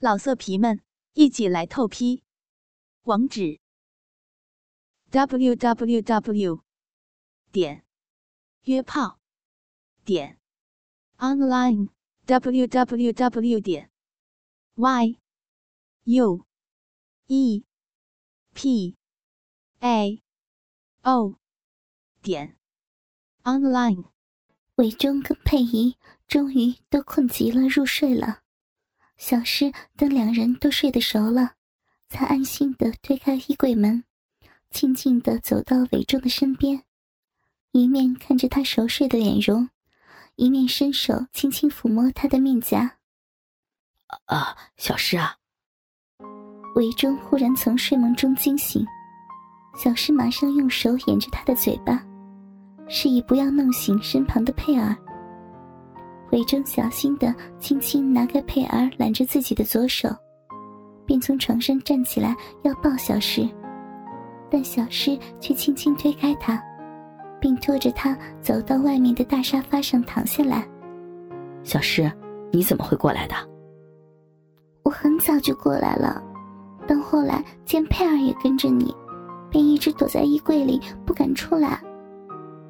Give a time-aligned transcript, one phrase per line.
[0.00, 0.80] 老色皮们，
[1.14, 2.22] 一起来透批！
[3.02, 3.58] 网址
[5.10, 6.62] ：w w w
[7.50, 7.84] 点
[8.62, 9.18] 约炮
[10.04, 10.38] 点
[11.16, 11.88] online
[12.26, 13.90] w w w 点
[14.76, 15.18] y
[16.04, 16.46] u
[17.26, 17.64] e
[18.54, 18.96] p
[19.80, 20.22] a
[21.02, 21.34] o
[22.22, 22.56] 点
[23.42, 24.04] online。
[24.76, 25.96] 韦忠跟佩仪
[26.28, 28.44] 终于都困极了，入睡了。
[29.18, 31.54] 小诗等两人都睡得熟了，
[32.08, 34.04] 才安心的推开衣柜门，
[34.70, 36.84] 静静的走到韦忠的身边，
[37.72, 39.68] 一面看着他熟睡的脸容，
[40.36, 42.98] 一面伸手轻轻抚摸他的面颊。
[44.26, 45.36] 啊，小诗啊！
[46.76, 48.86] 韦忠忽然从睡梦中惊醒，
[49.76, 52.06] 小诗马上用手掩着他的嘴巴，
[52.88, 54.96] 示意不要弄醒身旁的佩儿。
[56.30, 60.08] 韦忠小心的轻轻拿开佩儿揽着自己的左手，
[61.06, 63.48] 便从床上站起来要抱小诗，
[64.50, 66.62] 但小诗却轻轻推开他，
[67.40, 70.66] 并拖着他走到外面的大沙发上躺下来。
[71.62, 72.10] 小诗，
[72.52, 73.34] 你怎么会过来的？
[74.82, 76.22] 我很早就过来了，
[76.86, 78.94] 但后来见佩儿也跟着你，
[79.50, 81.80] 便一直躲在衣柜里不敢出来。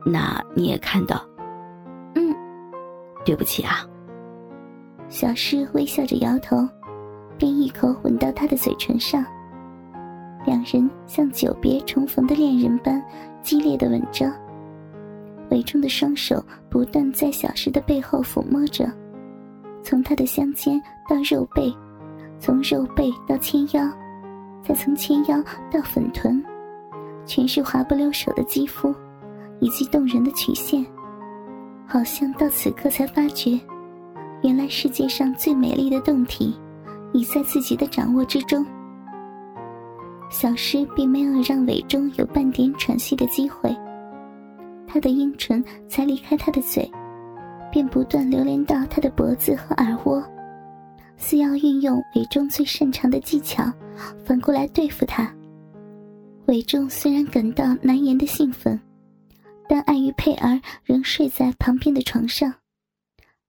[0.04, 1.24] 那你也看到？
[3.24, 3.86] 对不起啊。
[5.08, 6.56] 小诗微笑着摇头，
[7.36, 9.24] 便一口吻到他的嘴唇上。
[10.46, 13.02] 两人像久别重逢的恋人般
[13.42, 14.32] 激烈的吻着。
[15.50, 18.90] 韦忠的双手不断在小诗的背后抚摸着，
[19.82, 21.74] 从她的香肩到肉背，
[22.38, 23.82] 从肉背到纤腰，
[24.62, 26.42] 再从纤腰到粉臀，
[27.24, 28.94] 全是滑不溜手的肌肤，
[29.58, 30.84] 以及动人的曲线。
[31.90, 33.58] 好像到此刻才发觉，
[34.42, 36.54] 原来世界上最美丽的动体，
[37.14, 38.64] 已在自己的掌握之中。
[40.30, 43.74] 小诗并没有让韦忠有半点喘息的机会，
[44.86, 46.88] 他的阴唇才离开他的嘴，
[47.72, 50.22] 便不断流连到他的脖子和耳窝，
[51.16, 53.64] 似要运用韦忠最擅长的技巧，
[54.26, 55.32] 反过来对付他。
[56.48, 58.78] 韦忠虽然感到难言的兴奋。
[59.68, 62.54] 但碍于佩儿仍睡在旁边的床上，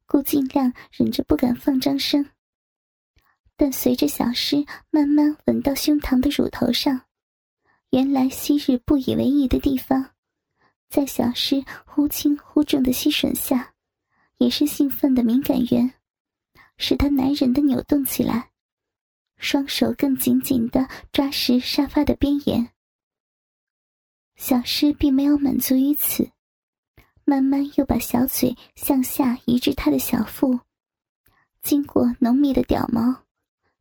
[0.05, 2.29] 故尽量忍着不敢放张声。
[3.55, 7.01] 但随着小诗慢慢吻到胸膛的乳头上，
[7.91, 10.11] 原来昔日不以为意的地方，
[10.89, 13.73] 在小诗忽轻忽重的吸吮下，
[14.37, 15.93] 也是兴奋的敏感源，
[16.77, 18.49] 使他难忍的扭动起来，
[19.37, 22.69] 双手更紧紧的抓实沙发的边沿。
[24.39, 26.31] 小诗并没有满足于此，
[27.25, 30.61] 慢慢又把小嘴向下移至他的小腹，
[31.61, 33.25] 经过浓密的屌毛，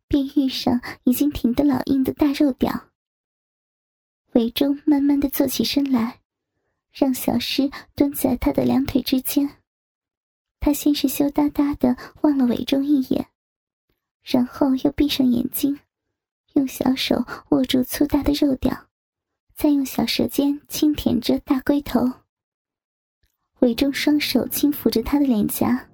[0.08, 2.88] 便遇上已经挺得老硬的大肉屌。
[4.32, 6.18] 韦忠慢慢的坐起身来，
[6.92, 9.48] 让小诗蹲在他的两腿之间。
[10.58, 13.28] 他先是羞答答的望了韦忠一眼，
[14.24, 15.78] 然后又闭上眼睛，
[16.54, 18.87] 用小手握住粗大的肉屌。
[19.58, 22.08] 再用小舌尖轻舔着大龟头，
[23.58, 25.84] 韦忠双手轻抚着他的脸颊，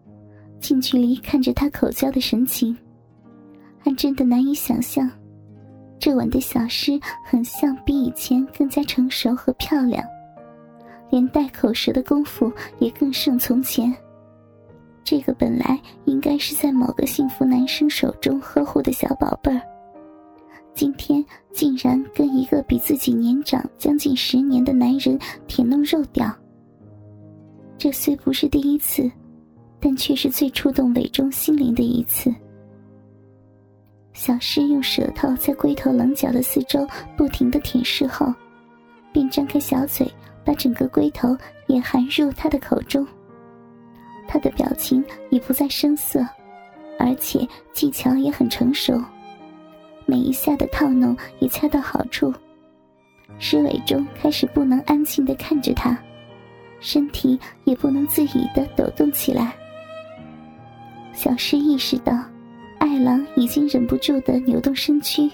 [0.61, 2.77] 近距离看着他口交的神情，
[3.79, 5.11] 还真的难以想象，
[5.99, 10.05] 这晚的小诗很像比以前更加成熟和漂亮，
[11.09, 13.91] 连带口舌的功夫也更胜从前。
[15.03, 19.74] 这个本来应该是在某个幸福男生手中呵护的小宝贝儿。
[20.75, 26.37] 今天竟然跟一个比自己年长将近十年的男人舔弄肉屌，
[27.79, 29.09] 这虽不是第一次，
[29.79, 32.35] 但却是最触动韦忠心灵的一次。
[34.13, 36.85] 小诗用舌头在龟头棱角的四周
[37.17, 38.33] 不停的舔舐后，
[39.13, 40.13] 便张开小嘴，
[40.45, 41.37] 把整个龟头
[41.69, 43.07] 也含入他的口中。
[44.27, 46.19] 他的表情已不再生涩，
[46.99, 49.01] 而且技巧也很成熟。
[50.07, 52.33] 每一下的套弄也恰到好处，
[53.39, 55.99] 施伟忠开始不能安静的看着他，
[56.81, 59.55] 身体也不能自已的抖动起来。
[61.13, 62.13] 小诗意识到，
[62.79, 65.31] 爱郎已经忍不住的扭动身躯，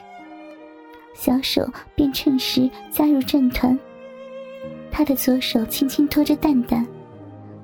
[1.15, 3.79] 小手便趁势加入战团。
[4.91, 6.87] 他的左手轻轻托着蛋蛋，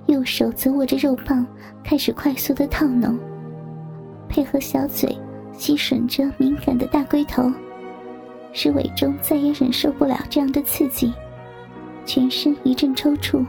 [0.07, 1.47] 右手则握着肉棒，
[1.85, 3.19] 开始快速的套弄，
[4.29, 5.17] 配合小嘴。
[5.57, 7.51] 吸吮着敏感的大龟头，
[8.53, 11.13] 使伟忠再也忍受不了这样的刺激，
[12.05, 13.45] 全身一阵抽搐，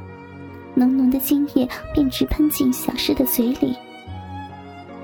[0.74, 3.75] 浓浓的精液便直喷进小诗的嘴里。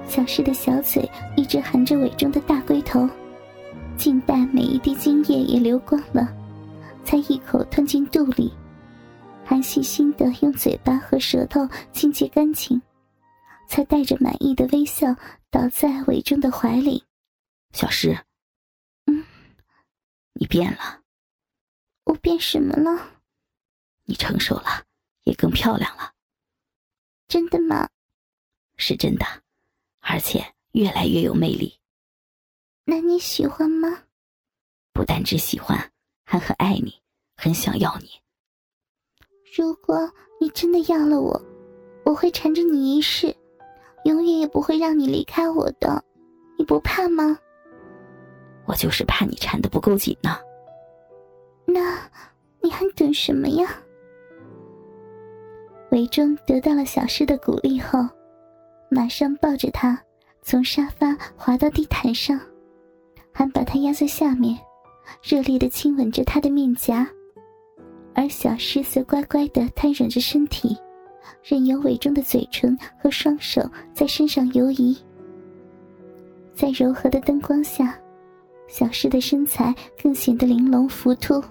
[0.06, 3.08] 小诗的小嘴一直含着尾中的大龟头，
[3.98, 6.30] 静待每一滴精液也流光了，
[7.04, 8.52] 才一口吞进肚里，
[9.44, 12.82] 还细心的用嘴巴和舌头清洁干净，
[13.68, 15.08] 才带着满意的微笑
[15.54, 17.04] 倒在尾中的怀里。
[17.74, 18.26] 小诗，
[19.06, 19.24] 嗯，
[20.34, 21.04] 你变了。
[22.06, 23.22] 我变什么了？
[24.06, 24.84] 你成熟了，
[25.26, 26.12] 也更漂亮了。
[27.28, 27.88] 真的吗？
[28.78, 29.44] 是真的。
[30.00, 31.80] 而且越来越有魅力，
[32.84, 34.06] 那你喜欢吗？
[34.92, 35.94] 不单只喜欢，
[36.26, 37.00] 还很爱你，
[37.38, 38.10] 很想要你。
[39.56, 40.12] 如果
[40.42, 41.40] 你真的要了我，
[42.06, 43.36] 我会缠着你一世，
[44.04, 46.04] 永远也不会让你离开我的。
[46.58, 47.38] 你不怕吗？
[48.66, 50.38] 我就是怕你缠的不够紧呢。
[51.66, 51.98] 那
[52.62, 53.68] 你还等什么呀？
[55.92, 58.00] 韦忠得到了小诗的鼓励后。
[58.90, 60.00] 马上抱着她，
[60.44, 62.40] 从沙发滑到地毯上，
[63.32, 64.56] 还把她压在下面，
[65.24, 67.08] 热烈的亲吻着她的面颊。
[68.14, 70.78] 而小诗则乖乖的瘫软着身体，
[71.44, 73.62] 任由伟忠的嘴唇和双手
[73.94, 74.98] 在身上游移。
[76.54, 77.98] 在柔和的灯光下，
[78.68, 81.44] 小诗的身材更显得玲珑浮凸，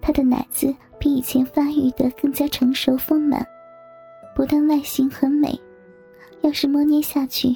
[0.00, 3.46] 她的奶子比以前发育的更加成熟丰满，
[4.34, 5.58] 不但外形很美。
[6.42, 7.54] 要是摸捏下去，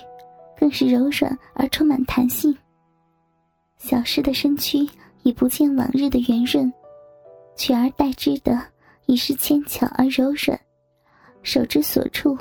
[0.59, 2.55] 更是柔软而充满弹性。
[3.79, 4.87] 小诗的身躯
[5.23, 6.71] 已不见往日的圆润，
[7.57, 8.61] 取而代之的
[9.07, 10.59] 已是纤巧而柔软，
[11.43, 12.39] 手之所处，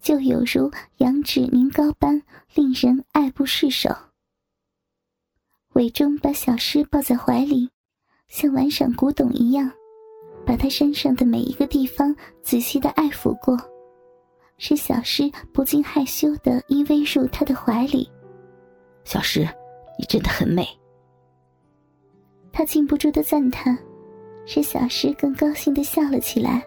[0.00, 2.22] 就有如羊脂凝膏般，
[2.54, 3.90] 令人爱不释手。
[5.72, 7.68] 韦忠把小诗抱在怀里，
[8.28, 9.70] 像玩赏古董一样，
[10.46, 13.58] 把她身上的每一个地方仔细的爱抚过。
[14.56, 18.08] 使小诗不禁害羞的依偎入他的怀里。
[19.02, 19.40] 小诗，
[19.98, 20.64] 你真的很美。
[22.52, 23.76] 他禁不住的赞叹，
[24.46, 26.64] 使小诗更高兴的笑了起来。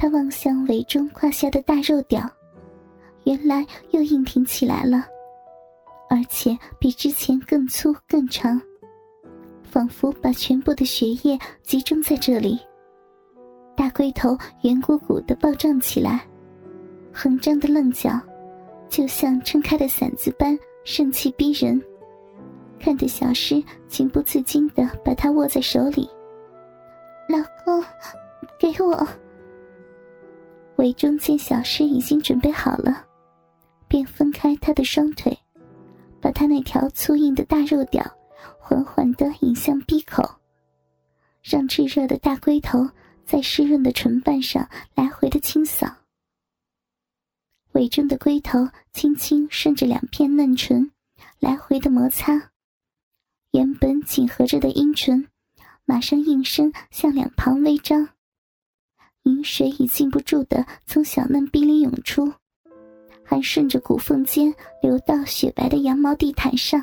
[0.00, 2.26] 他望向韦中胯下的大肉屌，
[3.24, 5.04] 原来又硬挺起来了，
[6.08, 8.58] 而且比之前更粗更长，
[9.62, 12.58] 仿佛把全部的血液集中在这里。
[13.76, 16.26] 大龟头圆鼓鼓的暴胀起来。
[17.12, 18.18] 横张的棱角，
[18.88, 21.78] 就像撑开的伞子般盛气逼人，
[22.78, 26.08] 看得小诗情不自禁的把他握在手里。
[27.28, 27.36] 老
[27.66, 27.84] 公，
[28.58, 29.06] 给我。
[30.80, 33.04] 韦忠见小诗已经准备好了，
[33.86, 35.38] 便分开他的双腿，
[36.22, 38.02] 把他那条粗硬的大肉屌
[38.58, 40.26] 缓缓的引向闭口，
[41.42, 42.88] 让炙热的大龟头
[43.26, 45.86] 在湿润的唇瓣上来回的清扫。
[47.72, 50.90] 尾中的龟头轻轻顺着两片嫩唇，
[51.40, 52.52] 来回的摩擦，
[53.50, 55.28] 原本紧合着的阴唇，
[55.84, 58.08] 马上应声向两旁微张，
[59.30, 62.30] 饮水已禁不住的从小嫩逼里涌出，
[63.22, 66.82] 还顺着骨缝间流到雪白的羊毛地毯上。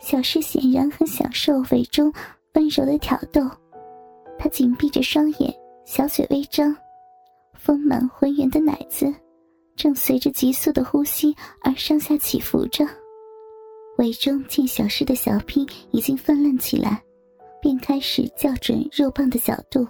[0.00, 2.10] 小诗显然很享受尾中
[2.54, 3.42] 温柔的挑逗。
[4.38, 5.52] 他紧闭着双眼，
[5.84, 6.74] 小嘴微张，
[7.54, 9.12] 丰满浑圆的奶子
[9.76, 12.86] 正随着急速的呼吸而上下起伏着。
[13.98, 17.02] 韦中见小诗的小屁已经泛滥起来，
[17.60, 19.86] 便开始校准肉棒的角度，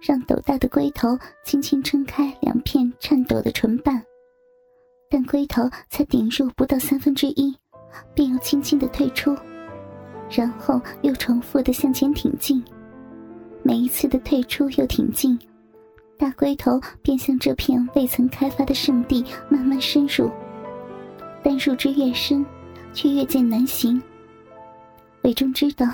[0.00, 1.08] 让斗大的龟头
[1.44, 4.02] 轻轻撑开两片颤抖的唇瓣。
[5.10, 7.54] 但龟头才顶入不到三分之一，
[8.14, 9.36] 便又轻轻的退出，
[10.30, 12.62] 然后又重复的向前挺进。
[13.62, 15.38] 每一次的退出又挺进，
[16.18, 20.30] 大龟头便向这片未曾开发的圣地慢慢深入，
[21.42, 22.44] 但入之越深，
[22.94, 24.02] 却越见难行。
[25.22, 25.86] 韦忠知道，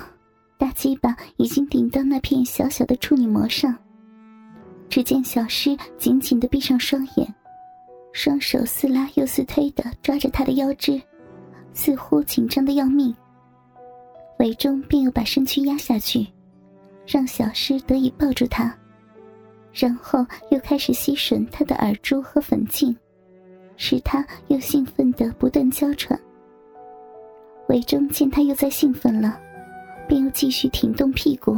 [0.59, 3.73] 大鸡巴已经顶到那片小小的处女膜上。
[4.89, 7.33] 只见小诗紧紧的闭上双眼，
[8.11, 11.01] 双手似拉又似推的抓着他的腰肢，
[11.73, 13.15] 似乎紧张的要命。
[14.39, 16.27] 韦忠便又把身躯压下去。
[17.11, 18.71] 让小诗得以抱住他，
[19.73, 22.95] 然后又开始吸吮他的耳珠和粉颈，
[23.77, 26.19] 使他又兴奋的不断娇喘。
[27.67, 29.41] 韦忠见他又在兴奋了，
[30.09, 31.55] 便又继续挺动屁股，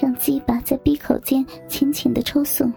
[0.00, 2.72] 让鸡巴在逼口间浅浅的抽送，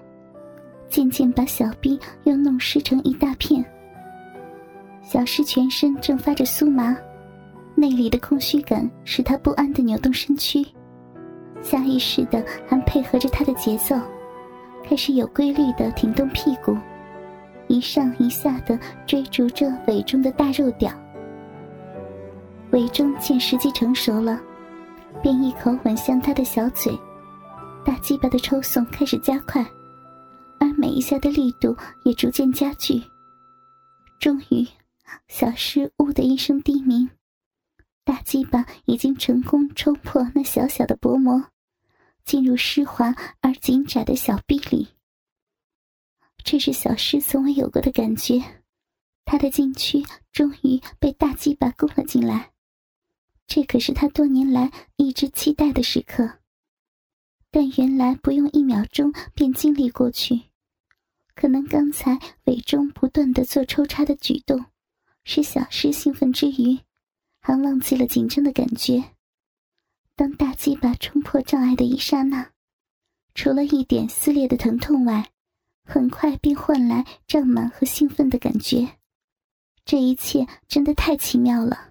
[0.89, 3.63] 渐渐把小逼又弄湿成一大片。
[5.03, 6.97] 小诗全身正发着酥麻，
[7.75, 10.65] 内里的空虚感使他不安的扭动身躯。
[11.61, 13.95] 下意识的还配合着他的节奏，
[14.83, 16.75] 开始有规律的挺动屁股，
[17.67, 20.91] 一上一下的追逐着尾中的大肉屌。
[22.71, 24.39] 尾中见时机成熟了，
[25.21, 26.97] 便一口吻向他的小嘴，
[27.85, 29.65] 大鸡巴的抽送开始加快，
[30.59, 31.75] 而每一下的力度
[32.05, 33.01] 也逐渐加剧。
[34.19, 34.67] 终于，
[35.27, 37.09] 小诗呜的一声低鸣，
[38.03, 41.43] 大鸡巴已经成功冲破那小小的薄膜，
[42.25, 44.87] 进入湿滑而紧窄的小臂里。
[46.43, 48.41] 这是小诗从未有过的感觉，
[49.25, 52.51] 他的禁区终于被大鸡巴攻了进来。
[53.49, 56.37] 这可是他多年来一直期待的时刻，
[57.49, 60.39] 但原来不用一秒钟便经历过去。
[61.33, 64.65] 可能刚才尾中不断的做抽插的举动，
[65.23, 66.77] 使小诗兴奋之余，
[67.41, 69.03] 还忘记了紧张的感觉。
[70.15, 72.51] 当大鸡巴冲破障碍的一刹那，
[73.33, 75.31] 除了一点撕裂的疼痛外，
[75.83, 78.99] 很快便换来胀满和兴奋的感觉。
[79.85, 81.88] 这一切真的太奇妙了。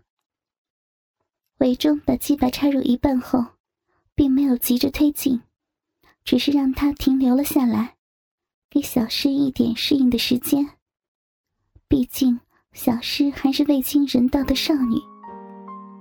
[1.58, 3.44] 尾中把鸡巴插入一半后，
[4.14, 5.40] 并没有急着推进，
[6.24, 7.96] 只是让它停留了下来，
[8.70, 10.64] 给小诗一点适应的时间。
[11.88, 12.38] 毕竟
[12.72, 14.96] 小诗还是未经人道的少女，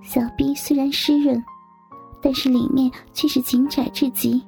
[0.03, 1.43] 小臂虽然湿润，
[2.21, 4.39] 但是里面却是紧窄至极。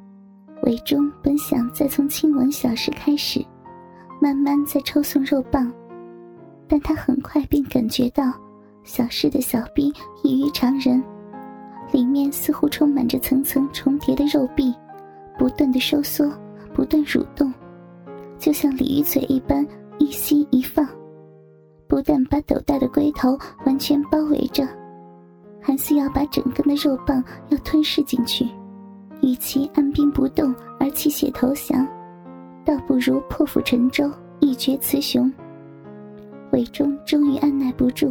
[0.63, 3.43] 尾中本想再从亲吻小诗开始，
[4.21, 5.73] 慢慢再抽送肉棒，
[6.67, 8.31] 但他很快便感觉到。
[8.83, 9.93] 小诗的小臂
[10.23, 11.03] 异于常人，
[11.91, 14.73] 里面似乎充满着层层重叠的肉壁，
[15.37, 16.31] 不断的收缩，
[16.73, 17.53] 不断蠕动，
[18.37, 19.65] 就像鲤鱼嘴一般
[19.99, 20.87] 一吸一放，
[21.87, 24.67] 不但把斗大的龟头完全包围着，
[25.61, 28.47] 还似要把整根的肉棒要吞噬进去。
[29.21, 31.85] 与其按兵不动而弃血投降，
[32.63, 34.09] 倒不如破釜沉舟，
[34.39, 35.31] 一决雌雄。
[36.53, 38.09] 韦忠终于按耐不住。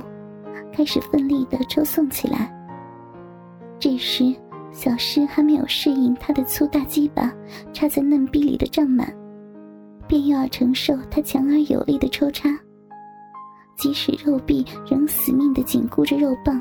[0.72, 2.52] 开始奋力的抽送起来。
[3.78, 4.34] 这时，
[4.72, 7.32] 小诗还没有适应他的粗大鸡巴
[7.72, 9.12] 插在嫩逼里的胀满，
[10.06, 12.48] 便又要承受他强而有力的抽插。
[13.76, 16.60] 即使肉壁仍死命的紧箍着肉棒，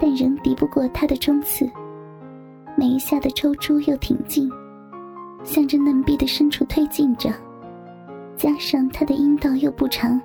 [0.00, 1.68] 但仍敌不过他的冲刺。
[2.74, 4.50] 每一下的抽出又挺进，
[5.44, 7.30] 向着嫩壁的深处推进着。
[8.34, 10.18] 加上他的阴道又不长。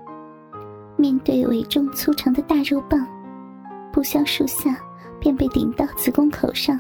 [0.97, 3.07] 面对尾中粗长的大肉棒，
[3.93, 4.77] 不消数下
[5.19, 6.79] 便被顶到子宫口上，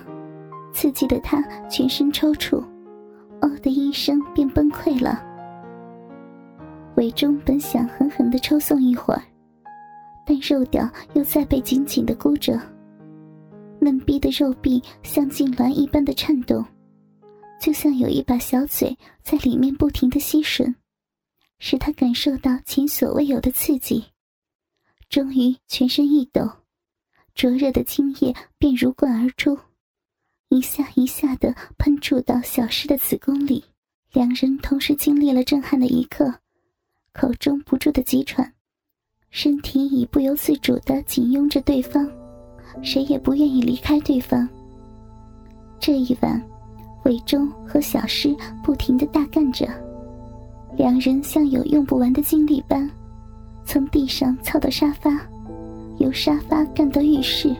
[0.73, 2.57] 刺激的他全身抽搐，
[3.41, 5.23] 哦的一声便崩溃了。
[6.95, 9.21] 尾中本想狠狠的抽送一会儿，
[10.25, 12.59] 但肉屌又再被紧紧的箍着，
[13.79, 16.65] 嫩逼的肉壁像痉挛一般的颤动，
[17.61, 20.73] 就像有一把小嘴在里面不停的吸吮。
[21.69, 24.01] 使他感受到前所未有的刺激，
[25.09, 26.49] 终于全身一抖，
[27.35, 29.59] 灼热的精液便如灌而出，
[30.47, 33.65] 一下一下的喷注到小诗的子宫里。
[34.13, 36.33] 两人同时经历了震撼的一刻，
[37.11, 38.53] 口中不住的急喘，
[39.29, 42.09] 身体已不由自主的紧拥着对方，
[42.81, 44.47] 谁也不愿意离开对方。
[45.81, 46.41] 这一晚，
[47.03, 48.33] 韦忠和小诗
[48.63, 49.67] 不停的大干着。
[50.77, 52.87] 两人像有用不完的精力般，
[53.65, 55.09] 从地上操到沙发，
[55.97, 57.53] 由沙发干到浴室，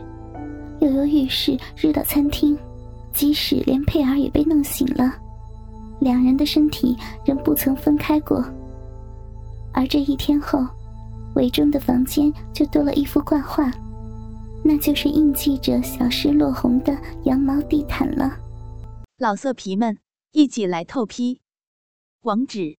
[0.80, 2.56] 又由浴室日到餐厅，
[3.12, 5.12] 即使连佩儿也被弄醒了，
[6.00, 8.44] 两人的身体仍不曾分开过。
[9.72, 10.64] 而这一天后，
[11.34, 13.68] 韦中的房间就多了一幅挂画，
[14.62, 18.32] 那就是印记着小诗落红的羊毛地毯了。
[19.18, 19.98] 老色皮们，
[20.30, 21.40] 一起来透批，
[22.22, 22.78] 网址。